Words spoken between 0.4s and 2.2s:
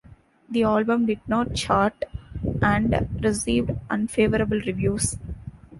The album did not chart,